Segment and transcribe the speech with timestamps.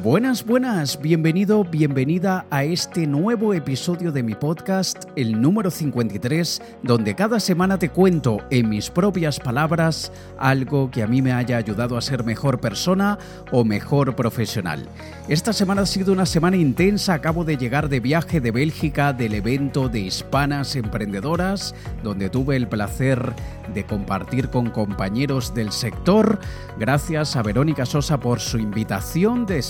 [0.00, 7.14] Buenas, buenas, bienvenido, bienvenida a este nuevo episodio de mi podcast, el número 53, donde
[7.14, 11.98] cada semana te cuento en mis propias palabras algo que a mí me haya ayudado
[11.98, 13.18] a ser mejor persona
[13.52, 14.88] o mejor profesional.
[15.28, 19.34] Esta semana ha sido una semana intensa, acabo de llegar de viaje de Bélgica del
[19.34, 23.34] evento de Hispanas Emprendedoras, donde tuve el placer
[23.74, 26.40] de compartir con compañeros del sector.
[26.78, 29.62] Gracias a Verónica Sosa por su invitación de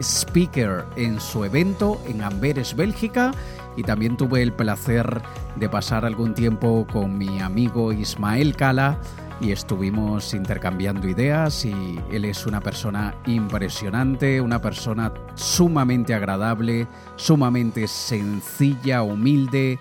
[0.00, 3.32] speaker en su evento en Amberes, Bélgica.
[3.76, 5.22] Y también tuve el placer
[5.56, 8.98] de pasar algún tiempo con mi amigo Ismael Cala
[9.40, 17.88] y estuvimos intercambiando ideas y él es una persona impresionante, una persona sumamente agradable, sumamente
[17.88, 19.78] sencilla, humilde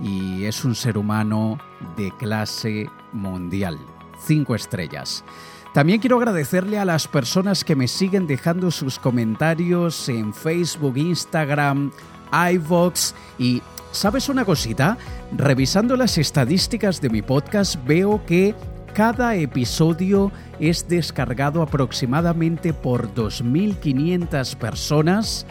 [0.00, 1.58] y es un ser humano
[1.96, 3.78] de clase mundial.
[4.24, 5.24] Cinco estrellas.
[5.72, 11.92] También quiero agradecerle a las personas que me siguen dejando sus comentarios en Facebook, Instagram,
[12.54, 13.62] iVox y
[13.92, 14.98] ¿sabes una cosita?
[15.30, 18.56] Revisando las estadísticas de mi podcast veo que
[18.94, 25.46] cada episodio es descargado aproximadamente por 2.500 personas,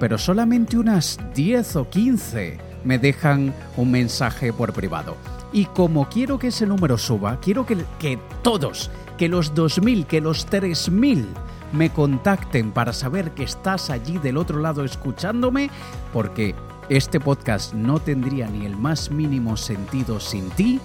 [0.00, 5.16] pero solamente unas 10 o 15 me dejan un mensaje por privado.
[5.52, 8.90] Y como quiero que ese número suba, quiero que, que todos
[9.22, 11.26] que los 2.000, que los 3.000
[11.72, 15.70] me contacten para saber que estás allí del otro lado escuchándome,
[16.12, 16.56] porque
[16.88, 20.80] este podcast no tendría ni el más mínimo sentido sin ti,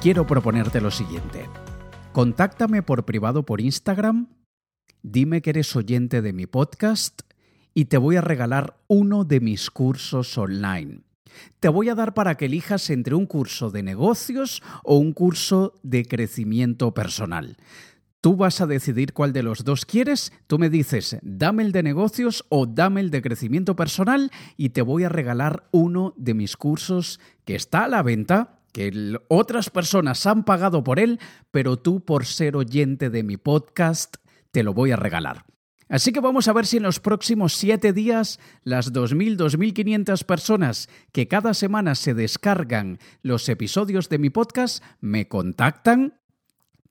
[0.00, 1.46] quiero proponerte lo siguiente.
[2.14, 4.28] Contáctame por privado por Instagram,
[5.02, 7.20] dime que eres oyente de mi podcast
[7.74, 11.03] y te voy a regalar uno de mis cursos online
[11.60, 15.74] te voy a dar para que elijas entre un curso de negocios o un curso
[15.82, 17.56] de crecimiento personal.
[18.20, 21.82] Tú vas a decidir cuál de los dos quieres, tú me dices, dame el de
[21.82, 26.56] negocios o dame el de crecimiento personal y te voy a regalar uno de mis
[26.56, 32.02] cursos que está a la venta, que otras personas han pagado por él, pero tú
[32.02, 34.16] por ser oyente de mi podcast
[34.52, 35.44] te lo voy a regalar.
[35.88, 40.88] Así que vamos a ver si en los próximos siete días las 2.000, 2.500 personas
[41.12, 46.14] que cada semana se descargan los episodios de mi podcast me contactan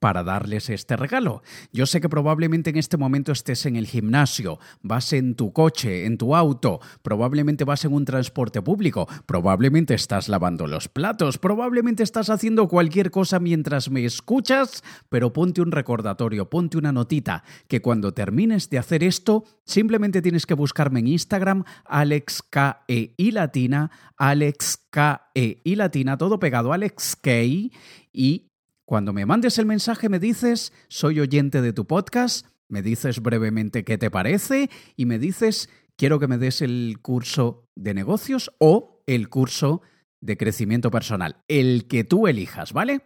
[0.04, 1.42] para darles este regalo.
[1.72, 6.04] Yo sé que probablemente en este momento estés en el gimnasio, vas en tu coche,
[6.04, 12.02] en tu auto, probablemente vas en un transporte público, probablemente estás lavando los platos, probablemente
[12.02, 17.80] estás haciendo cualquier cosa mientras me escuchas, pero ponte un recordatorio, ponte una notita, que
[17.80, 25.62] cuando termines de hacer esto, simplemente tienes que buscarme en Instagram, AlexKE y latina, AlexKE
[25.64, 27.26] y latina, todo pegado, AlexK
[28.12, 28.50] y
[28.84, 33.84] cuando me mandes el mensaje me dices, soy oyente de tu podcast, me dices brevemente
[33.84, 39.02] qué te parece y me dices, quiero que me des el curso de negocios o
[39.06, 39.82] el curso
[40.20, 43.02] de crecimiento personal, el que tú elijas, ¿vale?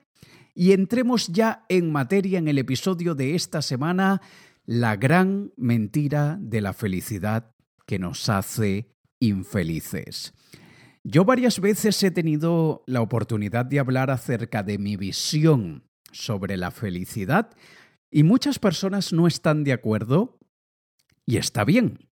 [0.54, 4.20] Y entremos ya en materia en el episodio de esta semana,
[4.64, 7.54] la gran mentira de la felicidad
[7.86, 8.90] que nos hace
[9.20, 10.34] infelices.
[11.04, 16.70] Yo varias veces he tenido la oportunidad de hablar acerca de mi visión sobre la
[16.70, 17.50] felicidad
[18.10, 20.38] y muchas personas no están de acuerdo
[21.26, 22.08] y está bien.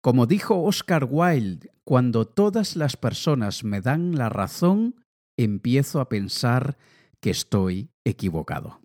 [0.00, 4.96] Como dijo Oscar Wilde, cuando todas las personas me dan la razón,
[5.36, 6.76] empiezo a pensar
[7.20, 8.80] que estoy equivocado.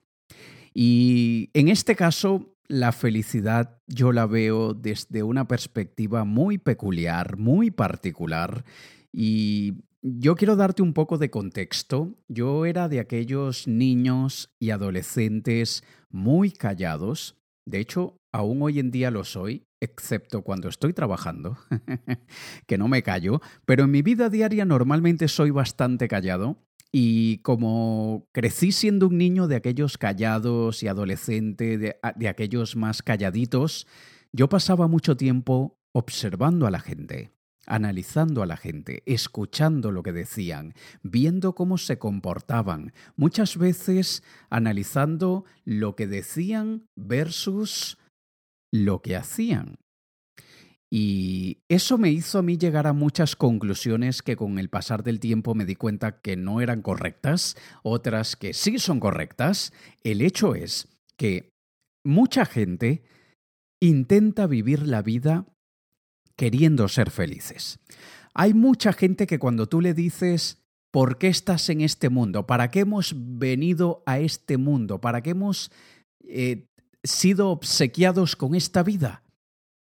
[0.73, 7.71] Y en este caso, la felicidad yo la veo desde una perspectiva muy peculiar, muy
[7.71, 8.63] particular,
[9.19, 9.73] y
[10.03, 12.13] yo quiero darte un poco de contexto.
[12.27, 17.35] Yo era de aquellos niños y adolescentes muy callados.
[17.65, 21.57] De hecho, aún hoy en día lo soy, excepto cuando estoy trabajando,
[22.67, 26.63] que no me callo, pero en mi vida diaria normalmente soy bastante callado.
[26.91, 33.01] Y como crecí siendo un niño de aquellos callados y adolescente, de, de aquellos más
[33.01, 33.87] calladitos,
[34.31, 37.31] yo pasaba mucho tiempo observando a la gente
[37.67, 40.73] analizando a la gente, escuchando lo que decían,
[41.03, 47.97] viendo cómo se comportaban, muchas veces analizando lo que decían versus
[48.71, 49.75] lo que hacían.
[50.89, 55.19] Y eso me hizo a mí llegar a muchas conclusiones que con el pasar del
[55.19, 59.73] tiempo me di cuenta que no eran correctas, otras que sí son correctas.
[60.03, 60.87] El hecho es
[61.17, 61.49] que
[62.05, 63.03] mucha gente
[63.81, 65.45] intenta vivir la vida
[66.37, 67.79] queriendo ser felices.
[68.33, 70.61] Hay mucha gente que cuando tú le dices,
[70.91, 72.45] ¿por qué estás en este mundo?
[72.45, 75.01] ¿Para qué hemos venido a este mundo?
[75.01, 75.71] ¿Para qué hemos
[76.23, 76.65] eh,
[77.03, 79.23] sido obsequiados con esta vida?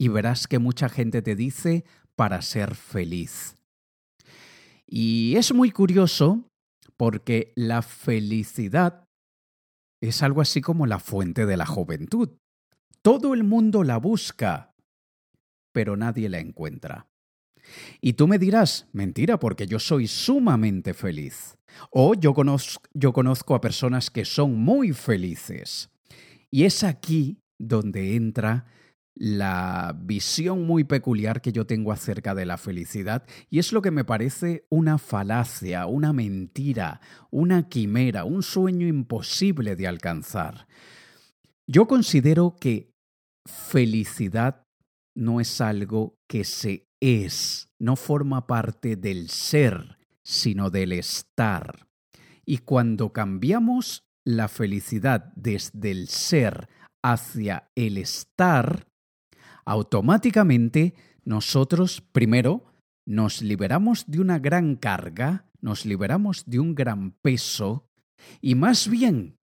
[0.02, 3.56] y verás que mucha gente te dice para ser feliz.
[4.88, 6.44] Y es muy curioso
[6.98, 9.06] porque la felicidad
[10.02, 12.30] es algo así como la fuente de la juventud.
[13.04, 14.71] Todo el mundo la busca,
[15.72, 17.08] pero nadie la encuentra.
[18.02, 21.58] Y tú me dirás, mentira, porque yo soy sumamente feliz.
[21.90, 25.90] O yo conozco, yo conozco a personas que son muy felices.
[26.50, 28.66] Y es aquí donde entra
[29.16, 33.92] la visión muy peculiar que yo tengo acerca de la felicidad y es lo que
[33.92, 40.68] me parece una falacia, una mentira, una quimera, un sueño imposible de alcanzar.
[41.68, 42.94] Yo considero que
[43.46, 44.66] felicidad
[45.16, 51.88] no es algo que se es, no forma parte del ser, sino del estar.
[52.46, 56.70] Y cuando cambiamos la felicidad desde el ser
[57.04, 58.88] hacia el estar,
[59.66, 60.94] automáticamente
[61.24, 62.66] nosotros primero
[63.06, 67.88] nos liberamos de una gran carga, nos liberamos de un gran peso
[68.42, 69.38] y más bien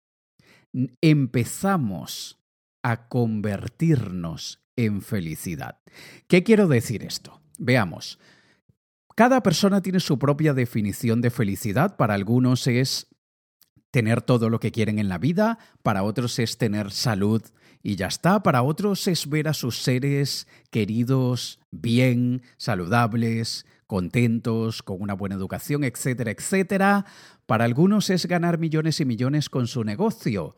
[1.02, 2.40] empezamos
[2.84, 5.80] a convertirnos en felicidad.
[6.28, 7.42] ¿Qué quiero decir esto?
[7.60, 8.20] Veamos.
[9.16, 11.98] Cada persona tiene su propia definición de felicidad.
[11.98, 13.08] Para algunos es
[13.92, 17.42] tener todo lo que quieren en la vida, para otros es tener salud
[17.82, 25.02] y ya está, para otros es ver a sus seres queridos bien, saludables, contentos, con
[25.02, 27.06] una buena educación, etcétera, etcétera.
[27.46, 30.56] Para algunos es ganar millones y millones con su negocio.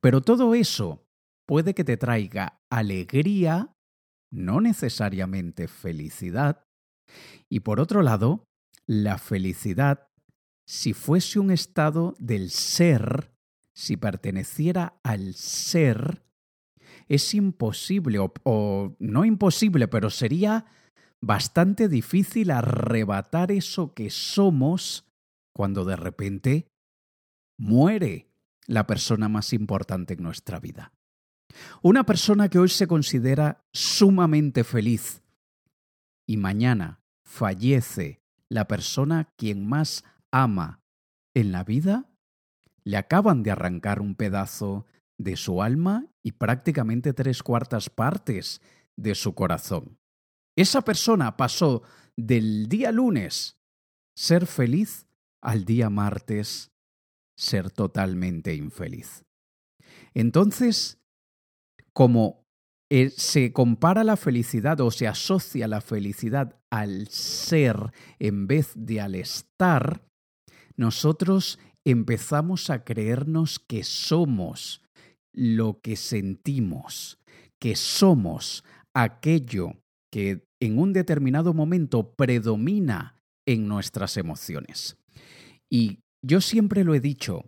[0.00, 1.06] Pero todo eso
[1.50, 3.74] puede que te traiga alegría,
[4.30, 6.64] no necesariamente felicidad.
[7.48, 8.44] Y por otro lado,
[8.86, 10.06] la felicidad
[10.64, 13.32] si fuese un estado del ser,
[13.74, 16.22] si perteneciera al ser,
[17.08, 20.66] es imposible, o, no imposible, pero sería
[21.20, 25.04] bastante difícil arrebatar eso que somos
[25.52, 26.68] cuando de repente
[27.58, 28.28] muere
[28.68, 30.92] la persona más importante en nuestra vida.
[31.82, 35.22] Una persona que hoy se considera sumamente feliz
[36.26, 40.80] y mañana fallece la persona quien más ama
[41.34, 42.10] en la vida,
[42.84, 44.86] le acaban de arrancar un pedazo
[45.18, 48.60] de su alma y prácticamente tres cuartas partes
[48.96, 49.98] de su corazón.
[50.56, 51.82] Esa persona pasó
[52.16, 53.58] del día lunes
[54.14, 55.06] ser feliz
[55.40, 56.70] al día martes
[57.36, 59.24] ser totalmente infeliz.
[60.12, 60.99] Entonces,
[61.92, 62.44] como
[62.90, 69.00] eh, se compara la felicidad o se asocia la felicidad al ser en vez de
[69.00, 70.02] al estar,
[70.76, 74.82] nosotros empezamos a creernos que somos
[75.32, 77.18] lo que sentimos,
[77.60, 78.64] que somos
[78.94, 83.16] aquello que en un determinado momento predomina
[83.46, 84.96] en nuestras emociones.
[85.70, 87.44] Y yo siempre lo he dicho,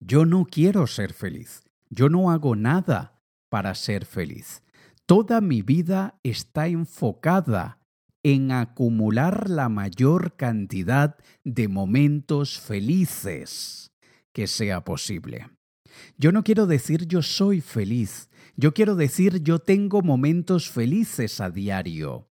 [0.00, 3.13] yo no quiero ser feliz, yo no hago nada
[3.54, 4.64] para ser feliz.
[5.06, 7.78] Toda mi vida está enfocada
[8.24, 13.92] en acumular la mayor cantidad de momentos felices
[14.32, 15.50] que sea posible.
[16.18, 21.48] Yo no quiero decir yo soy feliz, yo quiero decir yo tengo momentos felices a
[21.48, 22.28] diario.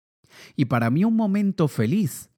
[0.54, 2.28] Y para mí un momento feliz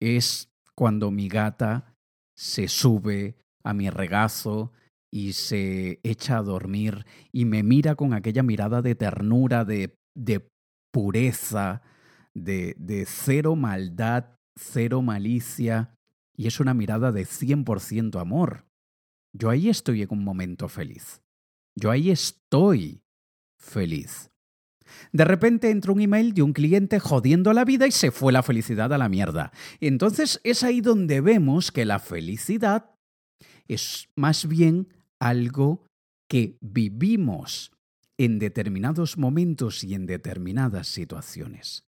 [0.00, 1.94] es cuando mi gata
[2.34, 4.72] se sube a mi regazo
[5.10, 9.96] y se echa a dormir y me mira con aquella mirada de ternura, de,
[10.92, 11.82] pureza,
[12.34, 15.94] de, de cero maldad, cero malicia,
[16.36, 18.66] y es una mirada de 100% amor.
[19.32, 21.20] Yo ahí estoy en un momento feliz.
[21.76, 23.02] Yo ahí estoy
[23.60, 24.30] feliz.
[25.12, 28.42] De repente entró un email de un cliente jodiendo la vida y se fue la
[28.42, 29.52] felicidad a la mierda.
[29.80, 32.94] Entonces es ahí donde vemos que la felicidad
[33.66, 34.88] es más bien
[35.20, 35.84] algo
[36.28, 37.72] que vivimos
[38.18, 41.84] en determinados momentos y en determinadas situaciones.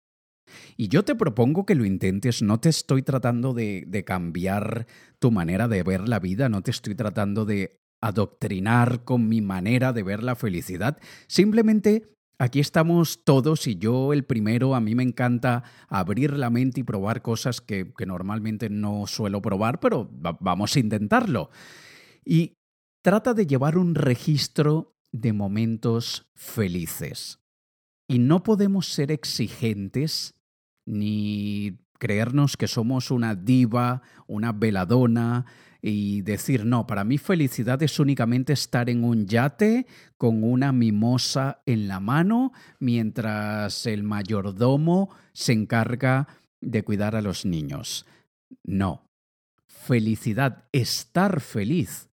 [0.77, 4.87] Y yo te propongo que lo intentes, no te estoy tratando de, de, cambiar
[5.19, 9.93] tu manera de ver la vida, no te estoy tratando de adoctrinar con mi manera
[9.93, 15.03] de ver la felicidad, simplemente aquí estamos todos y yo el primero, a mí me
[15.03, 20.77] encanta abrir la mente y probar cosas que, que normalmente no suelo probar, pero vamos
[20.77, 21.51] a intentarlo.
[22.25, 22.55] Y
[23.05, 27.39] trata de llevar un registro de momentos felices.
[28.09, 30.35] Y no podemos ser exigentes
[30.87, 35.45] ni creernos que somos una diva, una veladona
[35.83, 41.61] y decir, no, para mí felicidad es únicamente estar en un yate con una mimosa
[41.67, 46.27] en la mano mientras el mayordomo se encarga
[46.63, 48.07] de cuidar a los niños.
[48.63, 49.11] No.
[49.67, 52.09] Felicidad, estar feliz,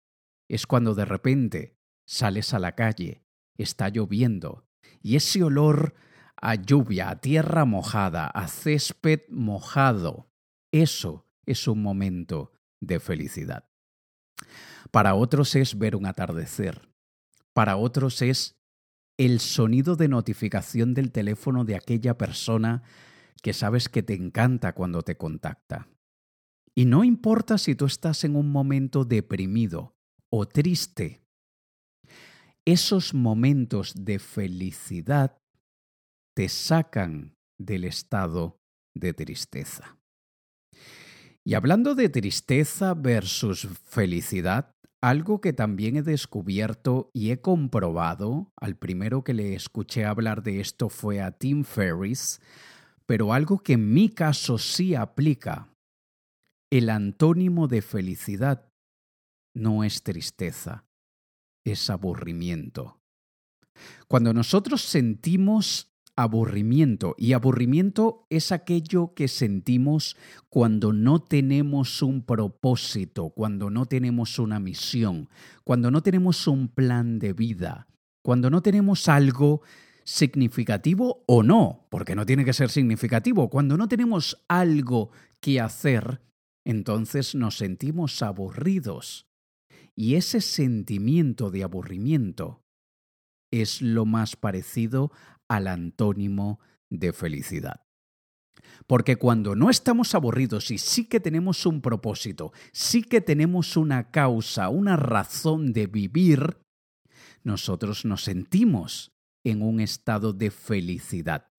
[0.49, 3.23] es cuando de repente sales a la calle,
[3.57, 4.67] está lloviendo,
[5.01, 5.93] y ese olor
[6.35, 10.29] a lluvia, a tierra mojada, a césped mojado.
[10.71, 12.51] Eso es un momento
[12.81, 13.69] de felicidad.
[14.91, 16.89] Para otros es ver un atardecer.
[17.53, 18.57] Para otros es
[19.17, 22.83] el sonido de notificación del teléfono de aquella persona
[23.41, 25.89] que sabes que te encanta cuando te contacta.
[26.73, 29.98] Y no importa si tú estás en un momento deprimido
[30.31, 31.21] o triste,
[32.67, 35.37] esos momentos de felicidad
[36.35, 38.59] te sacan del estado
[38.95, 39.97] de tristeza.
[41.45, 48.77] Y hablando de tristeza versus felicidad, algo que también he descubierto y he comprobado, al
[48.77, 52.39] primero que le escuché hablar de esto fue a Tim Ferriss,
[53.05, 55.73] pero algo que en mi caso sí aplica.
[56.71, 58.68] El antónimo de felicidad
[59.59, 60.85] no es tristeza,
[61.63, 63.01] es aburrimiento.
[64.07, 65.89] Cuando nosotros sentimos
[66.19, 67.15] aburrimiento.
[67.17, 70.17] Y aburrimiento es aquello que sentimos
[70.49, 75.29] cuando no tenemos un propósito, cuando no tenemos una misión,
[75.63, 77.87] cuando no tenemos un plan de vida,
[78.21, 79.61] cuando no tenemos algo
[80.03, 86.21] significativo o no, porque no tiene que ser significativo, cuando no tenemos algo que hacer,
[86.65, 89.28] entonces nos sentimos aburridos.
[89.99, 92.63] Y ese sentimiento de aburrimiento
[93.51, 95.11] es lo más parecido
[95.49, 97.85] al antónimo de felicidad.
[98.87, 104.09] Porque cuando no estamos aburridos y sí que tenemos un propósito, sí que tenemos una
[104.09, 106.61] causa, una razón de vivir,
[107.43, 109.11] nosotros nos sentimos
[109.43, 111.51] en un estado de felicidad.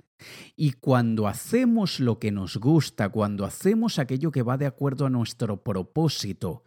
[0.56, 5.10] Y cuando hacemos lo que nos gusta, cuando hacemos aquello que va de acuerdo a
[5.10, 6.64] nuestro propósito,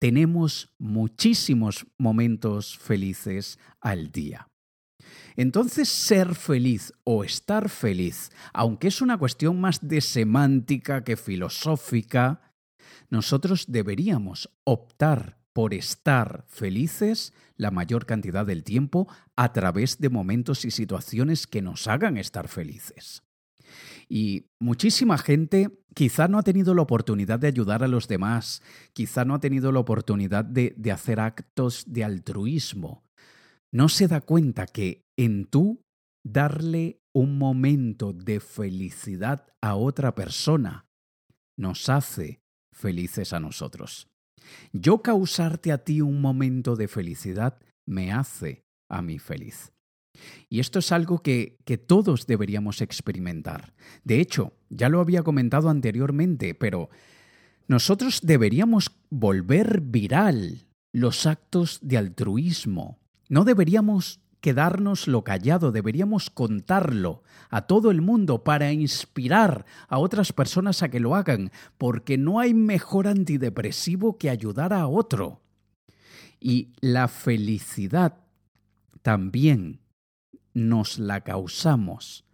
[0.00, 4.48] tenemos muchísimos momentos felices al día.
[5.36, 12.54] Entonces, ser feliz o estar feliz, aunque es una cuestión más de semántica que filosófica,
[13.10, 20.64] nosotros deberíamos optar por estar felices la mayor cantidad del tiempo a través de momentos
[20.64, 23.22] y situaciones que nos hagan estar felices.
[24.08, 28.62] Y muchísima gente quizá no ha tenido la oportunidad de ayudar a los demás,
[28.92, 33.04] quizá no ha tenido la oportunidad de, hacer actos de altruismo,
[33.72, 35.84] no se da cuenta que en tú
[36.24, 40.86] darle un momento de felicidad a otra persona
[41.56, 42.40] nos hace
[42.72, 44.08] felices a nosotros.
[44.72, 49.72] Yo causarte a ti un momento de felicidad me hace a mí feliz.
[50.48, 53.74] Y esto es algo que, que, todos deberíamos experimentar.
[54.04, 56.90] De hecho, ya lo había comentado anteriormente, pero
[57.68, 62.98] nosotros deberíamos volver viral los actos de altruismo,
[63.28, 70.32] no deberíamos quedarnos lo callado, deberíamos contarlo a todo el mundo para inspirar a otras
[70.32, 75.42] personas a que lo hagan, porque no hay mejor antidepresivo que ayudar a otro.
[76.40, 78.16] Y la felicidad
[79.02, 79.80] también
[80.54, 82.24] nos la causamos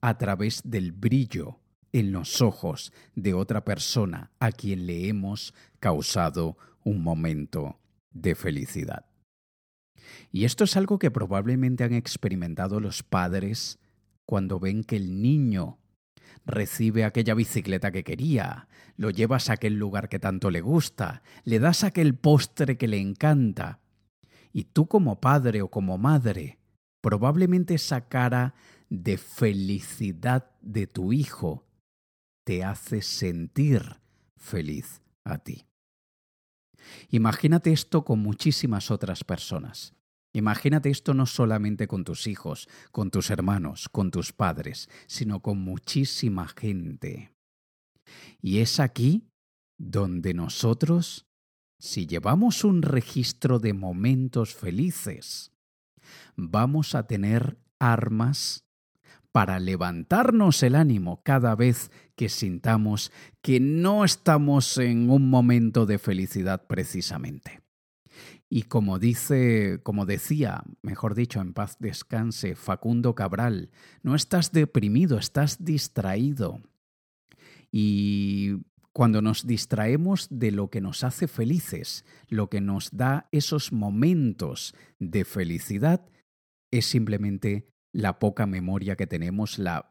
[0.00, 1.60] a través del brillo
[1.92, 7.78] en los ojos de otra persona a quien le hemos causado un momento
[8.10, 9.06] de felicidad.
[10.30, 13.78] Y esto es algo que probablemente han experimentado los padres
[14.26, 15.78] cuando ven que el niño
[16.44, 21.58] recibe aquella bicicleta que quería, lo llevas a aquel lugar que tanto le gusta, le
[21.58, 23.80] das aquel postre que le encanta.
[24.52, 26.58] Y tú como padre o como madre,
[27.04, 28.54] probablemente esa cara
[28.88, 31.66] de felicidad de tu hijo
[32.46, 34.00] te hace sentir
[34.38, 35.66] feliz a ti.
[37.10, 39.92] Imagínate esto con muchísimas otras personas.
[40.32, 45.58] Imagínate esto no solamente con tus hijos, con tus hermanos, con tus padres, sino con
[45.58, 47.34] muchísima gente.
[48.40, 49.28] Y es aquí
[49.78, 51.26] donde nosotros,
[51.78, 55.53] si llevamos un registro de momentos felices,
[56.36, 58.64] vamos a tener armas
[59.32, 63.10] para levantarnos el ánimo cada vez que sintamos
[63.42, 67.60] que no estamos en un momento de felicidad precisamente.
[68.48, 73.70] Y como dice, como decía, mejor dicho, en paz descanse, Facundo Cabral,
[74.04, 76.60] no estás deprimido, estás distraído.
[77.72, 78.52] Y
[78.94, 84.72] cuando nos distraemos de lo que nos hace felices, lo que nos da esos momentos
[85.00, 86.06] de felicidad,
[86.70, 89.84] es simplemente la poca memoria que tenemos, la,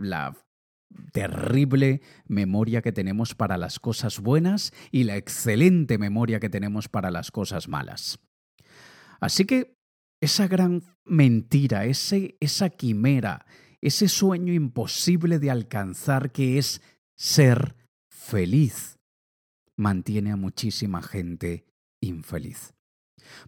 [1.12, 7.12] terrible memoria que tenemos para las cosas buenas y la excelente memoria que tenemos para
[7.12, 8.20] las cosas malas.
[9.20, 9.76] Así que
[10.22, 13.48] esa gran mentira, ese, esa quimera,
[13.82, 16.82] ese sueño imposible de alcanzar que es
[17.18, 17.83] ser
[18.24, 19.00] feliz,
[19.78, 21.66] mantiene a muchísima gente
[22.02, 22.74] infeliz.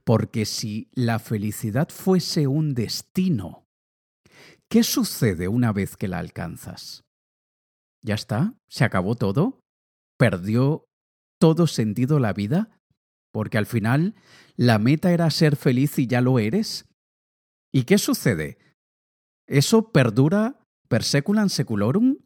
[0.03, 3.65] Porque si la felicidad fuese un destino,
[4.69, 7.03] ¿qué sucede una vez que la alcanzas?
[8.03, 8.53] ¿Ya está?
[8.69, 9.59] ¿Se acabó todo?
[10.17, 10.85] ¿Perdió
[11.39, 12.69] todo sentido la vida?
[13.31, 14.15] Porque al final
[14.55, 16.85] la meta era ser feliz y ya lo eres.
[17.73, 18.57] ¿Y qué sucede?
[19.47, 22.17] ¿Eso perdura per seculam seculorum?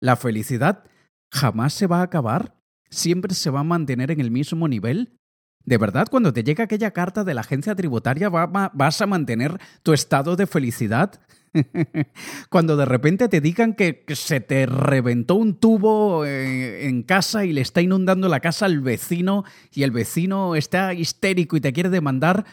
[0.00, 0.84] ¿La felicidad
[1.30, 2.56] jamás se va a acabar?
[2.90, 5.18] ¿Siempre se va a mantener en el mismo nivel?
[5.64, 9.92] ¿De verdad cuando te llega aquella carta de la agencia tributaria vas a mantener tu
[9.92, 11.20] estado de felicidad?
[12.50, 17.52] Cuando de repente te digan que se te reventó un tubo eh, en casa y
[17.52, 21.90] le está inundando la casa al vecino y el vecino está histérico y te quiere
[21.90, 22.44] demandar,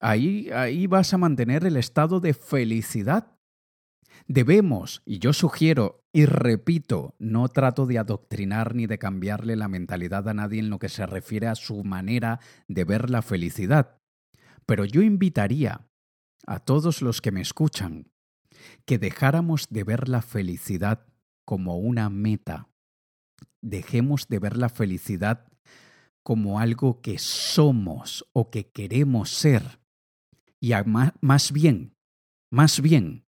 [0.00, 3.35] ahí, ahí vas a mantener el estado de felicidad.
[4.28, 10.28] Debemos, y yo sugiero y repito, no trato de adoctrinar ni de cambiarle la mentalidad
[10.28, 14.00] a nadie en lo que se refiere a su manera de ver la felicidad,
[14.64, 15.88] pero yo invitaría
[16.46, 18.10] a todos los que me escuchan
[18.84, 21.06] que dejáramos de ver la felicidad
[21.44, 22.68] como una meta.
[23.60, 25.52] Dejemos de ver la felicidad
[26.22, 29.80] como algo que somos o que queremos ser.
[30.60, 30.72] Y
[31.20, 31.94] más bien,
[32.50, 33.25] más bien,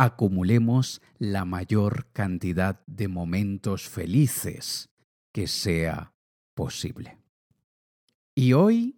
[0.00, 4.88] acumulemos la mayor cantidad de momentos felices
[5.30, 6.14] que sea
[6.54, 7.18] posible.
[8.34, 8.96] Y hoy,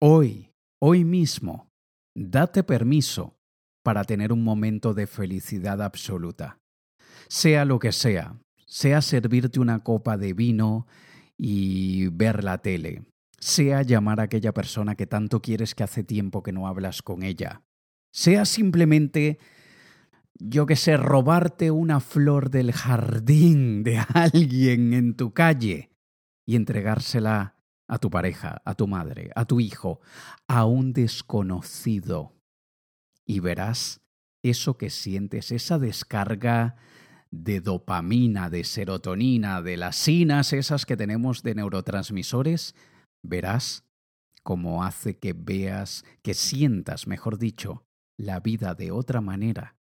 [0.00, 1.68] hoy, hoy mismo,
[2.16, 3.36] date permiso
[3.84, 6.58] para tener un momento de felicidad absoluta.
[7.28, 10.88] Sea lo que sea, sea servirte una copa de vino
[11.38, 13.04] y ver la tele,
[13.38, 17.22] sea llamar a aquella persona que tanto quieres que hace tiempo que no hablas con
[17.22, 17.62] ella,
[18.12, 19.38] sea simplemente,
[20.40, 25.90] yo que sé, robarte una flor del jardín de alguien en tu calle
[26.46, 30.00] y entregársela a tu pareja, a tu madre, a tu hijo,
[30.48, 32.32] a un desconocido.
[33.26, 34.00] Y verás
[34.42, 36.76] eso que sientes, esa descarga
[37.30, 42.74] de dopamina, de serotonina, de las sinas esas que tenemos de neurotransmisores,
[43.22, 43.84] verás
[44.42, 47.84] cómo hace que veas, que sientas, mejor dicho,
[48.16, 49.79] la vida de otra manera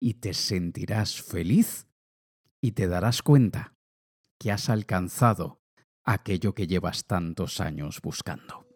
[0.00, 1.86] y te sentirás feliz
[2.60, 3.74] y te darás cuenta
[4.38, 5.60] que has alcanzado
[6.02, 8.66] aquello que llevas tantos años buscando.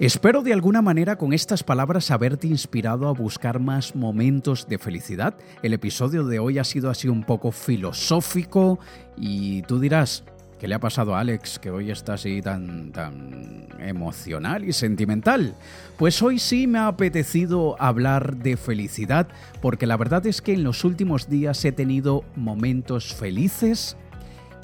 [0.00, 5.38] Espero de alguna manera con estas palabras haberte inspirado a buscar más momentos de felicidad.
[5.62, 8.80] El episodio de hoy ha sido así un poco filosófico
[9.16, 10.24] y tú dirás,
[10.58, 15.54] ¿qué le ha pasado a Alex que hoy está así tan, tan emocional y sentimental?
[15.96, 19.28] Pues hoy sí me ha apetecido hablar de felicidad
[19.60, 23.96] porque la verdad es que en los últimos días he tenido momentos felices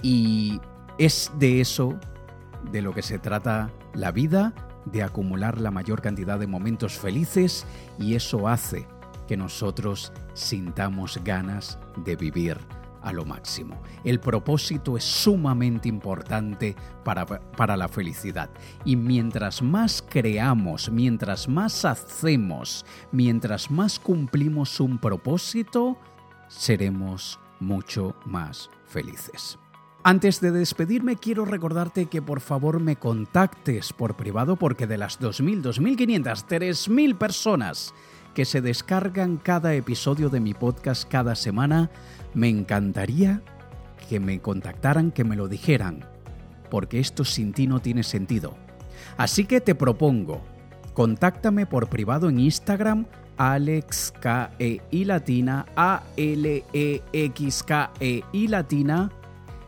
[0.03, 0.61] y
[0.99, 1.99] es de eso
[2.73, 7.67] de lo que se trata la vida de acumular la mayor cantidad de momentos felices
[7.99, 8.87] y eso hace
[9.29, 12.59] que nosotros sintamos ganas de vivir
[13.03, 13.81] a lo máximo.
[14.05, 18.51] El propósito es sumamente importante para, para, la felicidad.
[18.85, 25.99] Y mientras más creamos, mientras más hacemos, mientras más cumplimos un propósito,
[26.49, 29.59] seremos mucho más felices.
[30.03, 35.21] Antes de despedirme, quiero recordarte que por favor me contactes por privado porque de las
[35.21, 37.93] 2.000, 2.500, 3.000 personas
[38.35, 41.91] que se descargan cada episodio de mi podcast cada semana,
[42.35, 43.43] me encantaría
[44.09, 46.05] que me contactaran, que me lo dijeran,
[46.71, 48.55] porque esto sin ti no tiene sentido.
[49.17, 50.43] Así que te propongo,
[50.95, 53.07] contáctame por privado en Instagram
[53.41, 59.11] alexke y latina a l e x k e y latina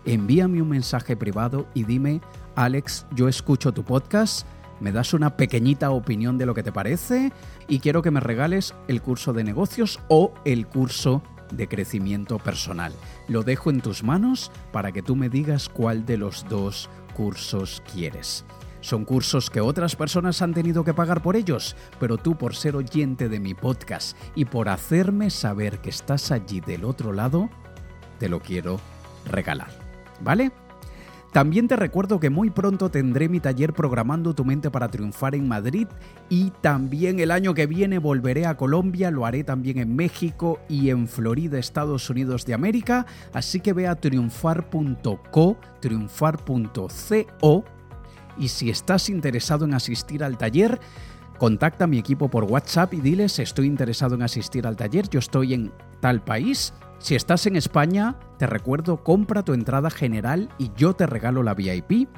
[0.05, 2.21] envíame un mensaje privado y dime,
[2.55, 4.47] Alex, yo escucho tu podcast,
[4.83, 7.33] me das una pequeñita opinión de lo que te parece
[7.69, 12.93] y quiero que me regales el curso de negocios o el curso de crecimiento personal.
[13.29, 17.83] Lo dejo en tus manos para que tú me digas cuál de los dos cursos
[17.93, 18.45] quieres.
[18.81, 22.75] Son cursos que otras personas han tenido que pagar por ellos, pero tú por ser
[22.75, 27.49] oyente de mi podcast y por hacerme saber que estás allí del otro lado,
[28.19, 28.81] te lo quiero
[29.25, 29.71] regalar.
[30.23, 30.53] ¿vale?
[31.33, 35.49] También te recuerdo que muy pronto tendré mi taller Programando tu mente para triunfar en
[35.49, 35.89] Madrid
[36.29, 40.91] y también el año que viene volveré a Colombia, lo haré también en México y
[40.91, 47.65] en Florida, Estados Unidos de América, así que ve a triunfar.co, triunfar.co
[48.39, 50.79] y si estás interesado en asistir al taller,
[51.39, 55.19] contacta a mi equipo por WhatsApp y diles estoy interesado en asistir al taller, yo
[55.19, 60.71] estoy en tal país si estás en España, te recuerdo, compra tu entrada general y
[60.77, 62.09] yo te regalo la VIP.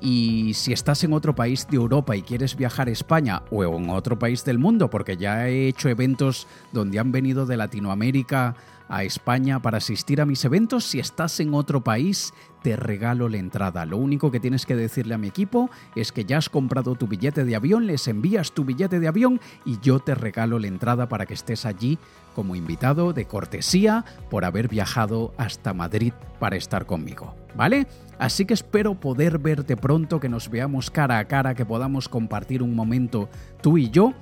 [0.00, 3.90] Y si estás en otro país de Europa y quieres viajar a España o en
[3.90, 8.54] otro país del mundo, porque ya he hecho eventos donde han venido de Latinoamérica
[8.88, 13.38] a España para asistir a mis eventos, si estás en otro país, te regalo la
[13.38, 13.84] entrada.
[13.86, 17.08] Lo único que tienes que decirle a mi equipo es que ya has comprado tu
[17.08, 21.08] billete de avión, les envías tu billete de avión y yo te regalo la entrada
[21.08, 21.98] para que estés allí
[22.34, 27.34] como invitado de cortesía por haber viajado hasta Madrid para estar conmigo.
[27.54, 27.86] ¿Vale?
[28.18, 32.62] Así que espero poder verte pronto, que nos veamos cara a cara, que podamos compartir
[32.62, 33.28] un momento
[33.62, 34.12] tú y yo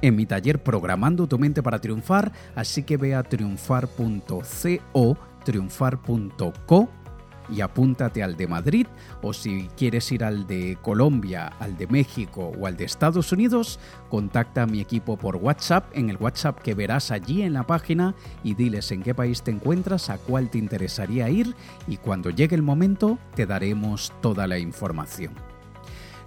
[0.00, 7.01] en mi taller Programando tu mente para triunfar, así que ve a triunfar.co, triunfar.co
[7.48, 8.86] y apúntate al de Madrid
[9.22, 13.78] o si quieres ir al de Colombia, al de México o al de Estados Unidos,
[14.08, 18.14] contacta a mi equipo por WhatsApp en el WhatsApp que verás allí en la página
[18.42, 21.54] y diles en qué país te encuentras, a cuál te interesaría ir
[21.86, 25.32] y cuando llegue el momento te daremos toda la información.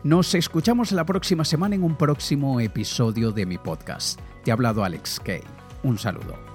[0.04, 4.20] Nos escuchamos la próxima semana en un próximo episodio de mi podcast.
[4.44, 5.42] Te ha hablado Alex Kay.
[5.82, 6.55] Un saludo.